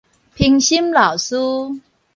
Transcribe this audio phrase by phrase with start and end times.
[0.35, 1.35] 評審老師